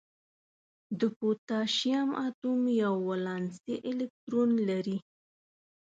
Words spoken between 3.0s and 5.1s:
ولانسي الکترون لري.